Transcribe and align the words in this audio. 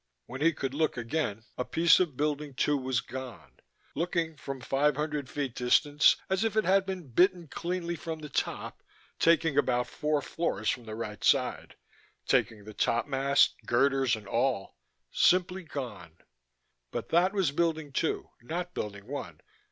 When 0.25 0.41
he 0.41 0.51
could 0.51 0.73
look 0.73 0.97
again 0.97 1.45
a 1.59 1.63
piece 1.63 1.99
of 1.99 2.17
Building 2.17 2.55
Two 2.55 2.75
was 2.75 3.01
gone 3.01 3.59
looking, 3.93 4.35
from 4.35 4.59
five 4.59 4.95
hundred 4.95 5.29
feet 5.29 5.53
distance, 5.53 6.15
as 6.27 6.43
if 6.43 6.55
it 6.55 6.65
had 6.65 6.87
been 6.87 7.07
bitten 7.11 7.47
cleanly 7.47 7.95
from 7.95 8.17
the 8.17 8.27
top, 8.27 8.81
taking 9.19 9.59
about 9.59 9.85
four 9.85 10.19
floors 10.23 10.71
from 10.71 10.85
the 10.85 10.95
right 10.95 11.23
side, 11.23 11.75
taking 12.25 12.63
the 12.63 12.73
topmast, 12.73 13.53
girders, 13.67 14.15
and 14.15 14.27
all... 14.27 14.75
simply 15.11 15.61
gone. 15.61 16.17
But 16.89 17.09
that 17.09 17.31
was 17.31 17.51
Building 17.51 17.91
Two, 17.93 18.27
not 18.41 18.73
Building 18.73 19.05
One. 19.05 19.39